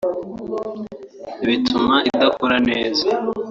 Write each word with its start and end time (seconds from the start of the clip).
bituma 1.47 1.95
idakora 2.09 2.57
neza 2.69 3.05